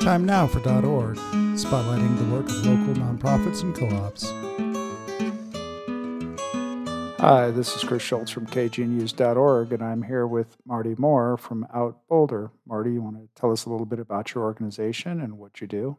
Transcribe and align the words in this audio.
Time 0.00 0.24
now 0.24 0.46
for 0.46 0.60
.org, 0.60 1.16
spotlighting 1.56 2.16
the 2.16 2.34
work 2.34 2.48
of 2.48 2.64
local 2.64 2.94
nonprofits 2.94 3.60
and 3.60 3.74
co-ops. 3.76 4.32
Hi, 7.20 7.50
this 7.50 7.76
is 7.76 7.84
Chris 7.84 8.02
Schultz 8.02 8.30
from 8.30 8.46
kgnu.org, 8.46 9.72
and 9.74 9.84
I'm 9.84 10.02
here 10.02 10.26
with 10.26 10.56
Marty 10.64 10.94
Moore 10.96 11.36
from 11.36 11.66
Out 11.74 11.98
Boulder. 12.08 12.50
Marty, 12.66 12.94
you 12.94 13.02
want 13.02 13.16
to 13.16 13.28
tell 13.38 13.52
us 13.52 13.66
a 13.66 13.68
little 13.68 13.84
bit 13.84 13.98
about 13.98 14.34
your 14.34 14.44
organization 14.44 15.20
and 15.20 15.36
what 15.36 15.60
you 15.60 15.66
do? 15.66 15.98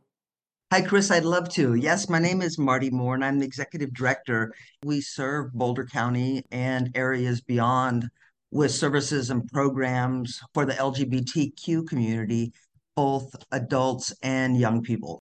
Hi, 0.74 0.82
Chris. 0.82 1.12
I'd 1.12 1.24
love 1.24 1.48
to. 1.50 1.76
Yes, 1.76 2.10
my 2.10 2.18
name 2.18 2.42
is 2.42 2.58
Marty 2.58 2.90
Moore, 2.90 3.14
and 3.14 3.24
I'm 3.24 3.38
the 3.38 3.46
executive 3.46 3.94
director. 3.94 4.52
We 4.84 5.02
serve 5.02 5.54
Boulder 5.54 5.86
County 5.86 6.44
and 6.52 6.90
areas 6.96 7.42
beyond 7.42 8.10
with 8.50 8.72
services 8.72 9.30
and 9.30 9.48
programs 9.52 10.42
for 10.56 10.66
the 10.66 10.74
LGBTQ 10.74 11.88
community, 11.88 12.52
both 12.96 13.36
adults 13.52 14.14
and 14.22 14.58
young 14.58 14.82
people. 14.82 15.20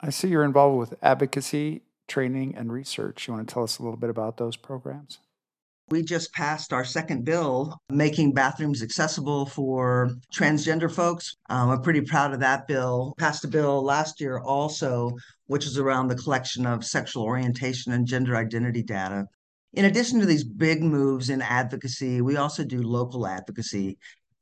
I 0.00 0.10
see 0.10 0.28
you're 0.28 0.44
involved 0.44 0.78
with 0.78 0.98
advocacy, 1.02 1.82
training, 2.06 2.54
and 2.56 2.72
research. 2.72 3.26
You 3.26 3.34
want 3.34 3.48
to 3.48 3.52
tell 3.52 3.62
us 3.62 3.78
a 3.78 3.82
little 3.82 3.96
bit 3.96 4.10
about 4.10 4.36
those 4.36 4.56
programs? 4.56 5.18
We 5.88 6.02
just 6.02 6.32
passed 6.32 6.72
our 6.72 6.84
second 6.84 7.24
bill 7.24 7.78
making 7.88 8.32
bathrooms 8.32 8.82
accessible 8.82 9.46
for 9.46 10.10
transgender 10.34 10.92
folks. 10.92 11.36
Um, 11.48 11.70
I'm 11.70 11.80
pretty 11.80 12.00
proud 12.00 12.34
of 12.34 12.40
that 12.40 12.66
bill. 12.66 13.14
Passed 13.18 13.44
a 13.44 13.48
bill 13.48 13.84
last 13.84 14.20
year 14.20 14.38
also, 14.40 15.12
which 15.46 15.64
is 15.64 15.78
around 15.78 16.08
the 16.08 16.16
collection 16.16 16.66
of 16.66 16.84
sexual 16.84 17.22
orientation 17.22 17.92
and 17.92 18.04
gender 18.04 18.36
identity 18.36 18.82
data. 18.82 19.26
In 19.74 19.84
addition 19.84 20.18
to 20.20 20.26
these 20.26 20.42
big 20.42 20.82
moves 20.82 21.30
in 21.30 21.40
advocacy, 21.40 22.20
we 22.20 22.36
also 22.36 22.64
do 22.64 22.82
local 22.82 23.26
advocacy 23.26 23.96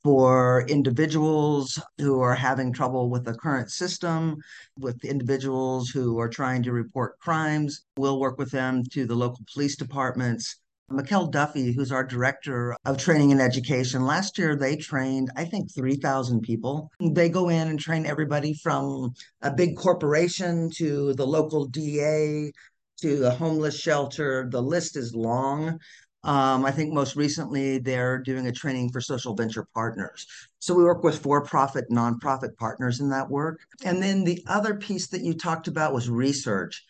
for 0.04 0.66
individuals 0.68 1.82
who 1.98 2.20
are 2.20 2.34
having 2.34 2.72
trouble 2.72 3.08
with 3.08 3.24
the 3.24 3.34
current 3.34 3.70
system, 3.70 4.36
with 4.78 5.02
individuals 5.04 5.88
who 5.88 6.18
are 6.20 6.28
trying 6.28 6.62
to 6.62 6.72
report 6.72 7.18
crimes. 7.18 7.86
We'll 7.96 8.20
work 8.20 8.38
with 8.38 8.50
them 8.50 8.84
to 8.92 9.06
the 9.06 9.14
local 9.14 9.40
police 9.52 9.76
departments. 9.76 10.56
Mikkel 10.92 11.30
Duffy, 11.30 11.72
who's 11.72 11.90
our 11.90 12.04
director 12.04 12.76
of 12.84 12.98
training 12.98 13.32
and 13.32 13.40
education, 13.40 14.04
last 14.04 14.36
year 14.36 14.54
they 14.54 14.76
trained, 14.76 15.30
I 15.34 15.46
think, 15.46 15.74
3,000 15.74 16.42
people. 16.42 16.90
They 17.00 17.30
go 17.30 17.48
in 17.48 17.68
and 17.68 17.80
train 17.80 18.04
everybody 18.04 18.52
from 18.52 19.14
a 19.40 19.50
big 19.50 19.78
corporation 19.78 20.70
to 20.76 21.14
the 21.14 21.26
local 21.26 21.64
DA 21.64 22.52
to 23.00 23.16
the 23.16 23.30
homeless 23.30 23.80
shelter. 23.80 24.46
The 24.50 24.62
list 24.62 24.96
is 24.96 25.14
long. 25.14 25.78
Um, 26.24 26.64
I 26.64 26.70
think 26.70 26.92
most 26.92 27.16
recently 27.16 27.78
they're 27.78 28.18
doing 28.18 28.46
a 28.46 28.52
training 28.52 28.90
for 28.90 29.00
social 29.00 29.34
venture 29.34 29.68
partners. 29.74 30.26
So 30.58 30.74
we 30.74 30.82
work 30.82 31.04
with 31.04 31.18
for 31.18 31.42
profit, 31.42 31.90
nonprofit 31.90 32.56
partners 32.56 33.00
in 33.00 33.10
that 33.10 33.28
work. 33.28 33.60
And 33.84 34.02
then 34.02 34.24
the 34.24 34.42
other 34.46 34.74
piece 34.74 35.08
that 35.08 35.20
you 35.20 35.34
talked 35.34 35.68
about 35.68 35.92
was 35.92 36.08
research. 36.08 36.82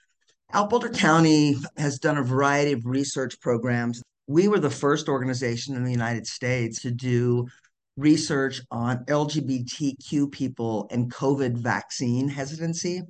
Out 0.53 0.71
Boulder 0.71 0.89
County 0.89 1.57
has 1.77 1.99
done 1.99 2.17
a 2.17 2.23
variety 2.23 2.73
of 2.73 2.87
research 2.87 3.41
programs. 3.41 4.01
We 4.29 4.47
were 4.47 4.61
the 4.61 4.71
first 4.71 5.09
organization 5.09 5.75
in 5.75 5.83
the 5.83 5.91
United 5.91 6.29
States 6.29 6.81
to 6.83 6.93
do 6.93 7.49
research 7.97 8.61
on 8.71 9.05
LGBTQ 9.07 10.31
people 10.31 10.87
and 10.93 11.13
COVID 11.13 11.57
vaccine 11.57 12.29
hesitancy 12.29 13.03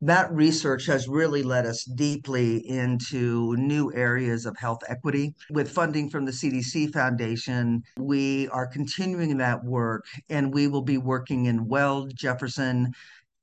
that 0.00 0.30
research 0.32 0.86
has 0.86 1.08
really 1.08 1.42
led 1.42 1.66
us 1.66 1.84
deeply 1.84 2.68
into 2.68 3.56
new 3.56 3.92
areas 3.94 4.44
of 4.46 4.56
health 4.56 4.80
equity. 4.88 5.34
With 5.50 5.70
funding 5.70 6.10
from 6.10 6.24
the 6.24 6.32
CDC 6.32 6.92
Foundation, 6.92 7.82
we 7.98 8.48
are 8.48 8.66
continuing 8.66 9.38
that 9.38 9.64
work 9.64 10.04
and 10.28 10.52
we 10.52 10.68
will 10.68 10.82
be 10.82 10.98
working 10.98 11.46
in 11.46 11.68
Weld, 11.68 12.14
Jefferson, 12.14 12.92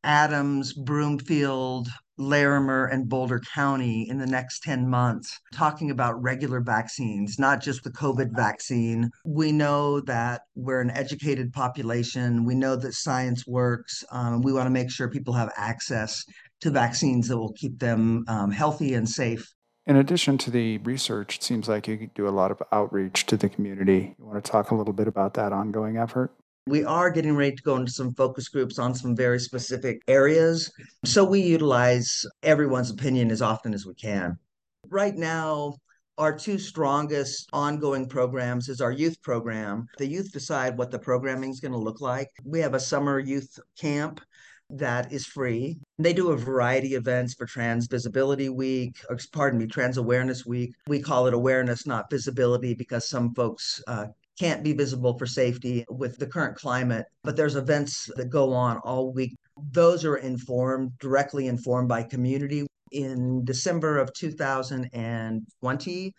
Adams, 0.04 0.74
Broomfield, 0.74 1.88
Larimer, 2.22 2.86
and 2.86 3.10
Boulder 3.10 3.42
County 3.54 4.10
in 4.10 4.18
the 4.18 4.26
next 4.26 4.64
10 4.64 4.88
months, 4.88 5.40
talking 5.54 5.92
about 5.92 6.22
regular 6.22 6.62
vaccines, 6.62 7.38
not 7.40 7.62
just 7.62 7.84
the 7.84 7.92
COVID 7.92 8.36
vaccine. 8.36 9.10
We 9.26 9.52
know 9.52 10.00
that 10.02 10.42
we're 10.56 10.82
an 10.82 10.92
educated 10.92 11.52
population. 11.52 12.46
We 12.46 12.56
know 12.56 12.76
that 12.76 12.94
science 12.94 13.46
works. 13.48 14.04
Um, 14.12 14.42
we 14.42 14.54
want 14.54 14.68
to 14.68 14.72
make 14.72 14.92
sure 14.92 15.10
people 15.10 15.34
have 15.34 15.52
access 15.58 16.24
to 16.62 16.70
vaccines 16.70 17.28
that 17.28 17.38
will 17.38 17.54
keep 17.54 17.80
them 17.80 18.24
um, 18.28 18.52
healthy 18.52 18.94
and 18.94 19.10
safe. 19.10 19.54
In 19.88 19.96
addition 19.96 20.38
to 20.40 20.52
the 20.52 20.78
research, 20.80 21.38
it 21.38 21.44
seems 21.44 21.68
like 21.68 21.88
you 21.88 22.10
do 22.14 22.28
a 22.28 22.30
lot 22.30 22.52
of 22.52 22.62
outreach 22.72 23.26
to 23.26 23.36
the 23.36 23.50
community. 23.50 24.16
You 24.20 24.26
want 24.26 24.44
to 24.44 24.52
talk 24.52 24.70
a 24.70 24.76
little 24.76 24.94
bit 24.94 25.08
about 25.08 25.34
that 25.34 25.52
ongoing 25.52 25.98
effort? 25.98 26.32
We 26.68 26.84
are 26.84 27.10
getting 27.10 27.36
ready 27.36 27.56
to 27.56 27.64
go 27.64 27.76
into 27.76 27.92
some 27.92 28.14
focus 28.14 28.48
groups 28.48 28.78
on 28.78 28.94
some 28.94 29.16
very 29.16 29.40
specific 29.40 30.02
areas. 30.08 30.72
So 31.04 31.24
we 31.24 31.42
utilize 31.42 32.24
everyone's 32.44 32.92
opinion 32.92 33.32
as 33.32 33.42
often 33.42 33.74
as 33.74 33.86
we 33.86 33.96
can. 33.96 34.38
Right 34.88 35.16
now, 35.16 35.76
our 36.20 36.38
two 36.38 36.60
strongest 36.60 37.50
ongoing 37.52 38.08
programs 38.08 38.70
is 38.70 38.80
our 38.80 38.92
youth 38.92 39.20
program. 39.24 39.88
The 39.98 40.06
youth 40.08 40.32
decide 40.32 40.78
what 40.78 40.92
the 40.92 41.00
programming 41.00 41.50
is 41.50 41.60
going 41.60 41.72
to 41.72 41.80
look 41.80 42.00
like. 42.00 42.28
We 42.46 42.60
have 42.60 42.76
a 42.76 42.80
summer 42.80 43.18
youth 43.18 43.58
camp 43.80 44.22
that 44.70 45.12
is 45.12 45.26
free. 45.26 45.80
They 45.98 46.14
do 46.14 46.32
a 46.32 46.38
variety 46.38 46.94
of 46.96 47.02
events 47.02 47.34
for 47.34 47.46
Trans 47.46 47.88
Visibility 47.88 48.50
Week, 48.50 48.96
or, 49.10 49.18
pardon 49.34 49.60
me, 49.60 49.68
Trans 49.68 49.98
Awareness 49.98 50.46
Week. 50.46 50.74
We 50.88 51.02
call 51.02 51.28
it 51.28 51.34
awareness, 51.34 51.88
not 51.88 52.10
visibility, 52.10 52.74
because 52.74 53.10
some 53.10 53.34
folks 53.34 53.82
uh, 53.88 54.06
can't 54.42 54.64
be 54.64 54.74
visible 54.74 55.16
for 55.20 55.28
safety 55.28 55.86
with 55.88 56.18
the 56.18 56.26
current 56.26 56.58
climate. 56.58 57.06
But 57.24 57.36
there's 57.36 57.56
events 57.56 58.10
that 58.16 58.32
go 58.32 58.54
on 58.54 58.78
all 58.78 59.14
week. 59.14 59.38
Those 59.72 60.04
are 60.04 60.18
informed, 60.18 60.98
directly 60.98 61.46
informed 61.46 61.88
by 61.88 62.02
community. 62.02 62.66
In 62.92 63.46
December 63.46 64.00
of 64.00 64.12
2020, 64.14 66.14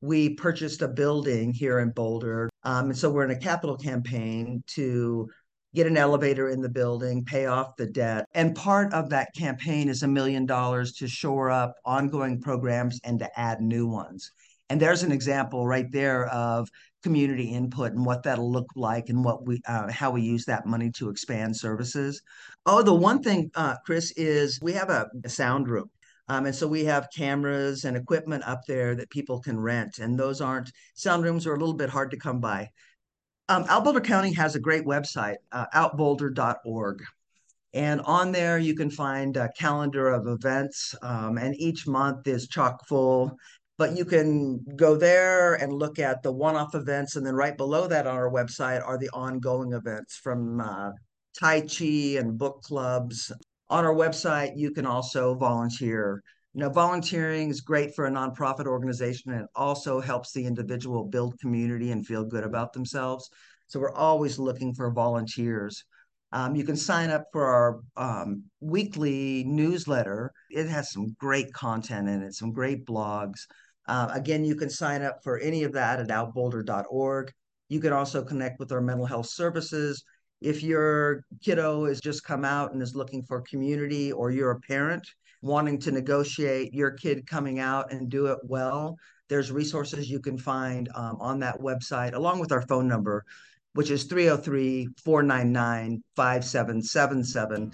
we 0.00 0.34
purchased 0.36 0.80
a 0.80 0.88
building 0.88 1.52
here 1.52 1.80
in 1.80 1.90
Boulder. 1.90 2.48
Um, 2.62 2.86
and 2.86 2.96
so 2.96 3.10
we're 3.10 3.24
in 3.24 3.30
a 3.32 3.38
capital 3.38 3.76
campaign 3.76 4.64
to 4.68 5.28
get 5.74 5.86
an 5.86 5.98
elevator 5.98 6.48
in 6.48 6.62
the 6.62 6.70
building, 6.70 7.26
pay 7.26 7.44
off 7.44 7.76
the 7.76 7.84
debt. 7.84 8.24
And 8.32 8.56
part 8.56 8.94
of 8.94 9.10
that 9.10 9.34
campaign 9.36 9.90
is 9.90 10.02
a 10.02 10.08
million 10.08 10.46
dollars 10.46 10.94
to 10.94 11.06
shore 11.06 11.50
up 11.50 11.74
ongoing 11.84 12.40
programs 12.40 12.98
and 13.04 13.18
to 13.18 13.38
add 13.38 13.60
new 13.60 13.86
ones. 13.86 14.32
And 14.68 14.80
there's 14.80 15.02
an 15.02 15.12
example 15.12 15.66
right 15.66 15.90
there 15.90 16.26
of 16.26 16.68
community 17.02 17.52
input 17.52 17.92
and 17.92 18.04
what 18.04 18.24
that'll 18.24 18.50
look 18.50 18.66
like 18.74 19.08
and 19.08 19.24
what 19.24 19.46
we 19.46 19.60
uh, 19.68 19.90
how 19.92 20.10
we 20.10 20.22
use 20.22 20.44
that 20.46 20.66
money 20.66 20.90
to 20.92 21.08
expand 21.08 21.56
services. 21.56 22.20
Oh, 22.66 22.82
the 22.82 22.94
one 22.94 23.22
thing, 23.22 23.50
uh, 23.54 23.76
Chris, 23.84 24.12
is 24.16 24.60
we 24.60 24.72
have 24.72 24.90
a, 24.90 25.08
a 25.24 25.28
sound 25.28 25.68
room. 25.68 25.88
Um, 26.28 26.46
and 26.46 26.54
so 26.54 26.66
we 26.66 26.84
have 26.84 27.08
cameras 27.14 27.84
and 27.84 27.96
equipment 27.96 28.42
up 28.44 28.62
there 28.66 28.96
that 28.96 29.10
people 29.10 29.40
can 29.40 29.60
rent. 29.60 30.00
And 30.00 30.18
those 30.18 30.40
aren't 30.40 30.72
sound 30.94 31.22
rooms 31.22 31.46
are 31.46 31.54
a 31.54 31.58
little 31.58 31.74
bit 31.74 31.88
hard 31.88 32.10
to 32.10 32.16
come 32.16 32.40
by. 32.40 32.70
Um, 33.48 33.64
Out 33.68 33.84
Boulder 33.84 34.00
County 34.00 34.32
has 34.32 34.56
a 34.56 34.60
great 34.60 34.84
website, 34.84 35.36
uh, 35.52 35.66
outboulder.org. 35.72 37.04
And 37.72 38.00
on 38.00 38.32
there, 38.32 38.58
you 38.58 38.74
can 38.74 38.90
find 38.90 39.36
a 39.36 39.52
calendar 39.56 40.08
of 40.08 40.26
events, 40.26 40.94
um, 41.02 41.36
and 41.36 41.54
each 41.56 41.86
month 41.86 42.26
is 42.26 42.48
chock 42.48 42.86
full. 42.88 43.36
But 43.78 43.96
you 43.96 44.04
can 44.04 44.64
go 44.76 44.96
there 44.96 45.54
and 45.54 45.72
look 45.72 45.98
at 45.98 46.22
the 46.22 46.32
one 46.32 46.56
off 46.56 46.74
events. 46.74 47.16
And 47.16 47.26
then 47.26 47.34
right 47.34 47.56
below 47.56 47.86
that 47.88 48.06
on 48.06 48.16
our 48.16 48.30
website 48.30 48.86
are 48.86 48.98
the 48.98 49.10
ongoing 49.10 49.72
events 49.72 50.16
from 50.16 50.60
uh, 50.60 50.90
Tai 51.38 51.60
Chi 51.62 52.16
and 52.18 52.38
book 52.38 52.62
clubs. 52.62 53.30
On 53.68 53.84
our 53.84 53.94
website, 53.94 54.52
you 54.56 54.70
can 54.70 54.86
also 54.86 55.34
volunteer 55.34 56.22
you 56.56 56.60
know, 56.60 56.70
volunteering 56.70 57.50
is 57.50 57.60
great 57.60 57.94
for 57.94 58.06
a 58.06 58.10
nonprofit 58.10 58.64
organization 58.64 59.30
and 59.30 59.42
it 59.42 59.48
also 59.54 60.00
helps 60.00 60.32
the 60.32 60.46
individual 60.46 61.04
build 61.04 61.38
community 61.38 61.90
and 61.90 62.06
feel 62.06 62.24
good 62.24 62.44
about 62.44 62.72
themselves. 62.72 63.28
So 63.66 63.78
we're 63.78 63.92
always 63.92 64.38
looking 64.38 64.72
for 64.72 64.90
volunteers. 64.90 65.84
Um, 66.32 66.56
you 66.56 66.64
can 66.64 66.76
sign 66.76 67.10
up 67.10 67.24
for 67.30 67.44
our 67.44 67.80
um, 67.98 68.44
weekly 68.60 69.44
newsletter. 69.44 70.32
It 70.48 70.66
has 70.68 70.90
some 70.90 71.14
great 71.18 71.52
content 71.52 72.08
in 72.08 72.22
it, 72.22 72.32
some 72.32 72.52
great 72.52 72.86
blogs. 72.86 73.40
Uh, 73.88 74.08
again, 74.12 74.44
you 74.44 74.56
can 74.56 74.70
sign 74.70 75.02
up 75.02 75.22
for 75.22 75.38
any 75.38 75.64
of 75.64 75.72
that 75.72 76.00
at 76.00 76.08
outboulder.org. 76.08 77.32
You 77.68 77.80
can 77.80 77.92
also 77.92 78.24
connect 78.24 78.58
with 78.58 78.72
our 78.72 78.80
mental 78.80 79.06
health 79.06 79.28
services. 79.28 80.04
If 80.40 80.62
your 80.62 81.24
kiddo 81.42 81.86
has 81.86 82.00
just 82.00 82.24
come 82.24 82.44
out 82.44 82.72
and 82.72 82.82
is 82.82 82.94
looking 82.94 83.22
for 83.22 83.40
community, 83.42 84.12
or 84.12 84.30
you're 84.30 84.50
a 84.52 84.60
parent 84.60 85.06
wanting 85.42 85.78
to 85.78 85.90
negotiate 85.90 86.74
your 86.74 86.90
kid 86.90 87.26
coming 87.26 87.58
out 87.58 87.92
and 87.92 88.08
do 88.08 88.26
it 88.26 88.38
well, 88.44 88.96
there's 89.28 89.50
resources 89.50 90.08
you 90.10 90.20
can 90.20 90.38
find 90.38 90.88
um, 90.94 91.16
on 91.20 91.40
that 91.40 91.60
website, 91.60 92.14
along 92.14 92.38
with 92.38 92.52
our 92.52 92.62
phone 92.62 92.86
number, 92.86 93.24
which 93.74 93.90
is 93.90 94.04
303 94.04 94.88
499 95.02 96.02
5777. 96.14 97.72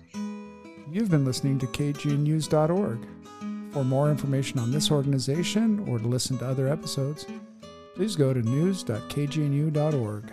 You've 0.91 1.11
been 1.11 1.25
listening 1.25 1.58
to 1.58 1.67
kgnu.org. 1.67 3.06
For 3.72 3.84
more 3.84 4.10
information 4.10 4.58
on 4.58 4.70
this 4.70 4.90
organization 4.90 5.88
or 5.88 5.98
to 5.98 6.06
listen 6.06 6.36
to 6.38 6.46
other 6.46 6.69
episodes, 6.69 7.26
please 7.94 8.16
go 8.16 8.34
to 8.34 8.42
news.kgnu.org. 8.42 10.32